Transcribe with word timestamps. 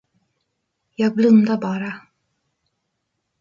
Jag 0.95 1.15
blundar 1.15 1.57
bara. 1.57 1.93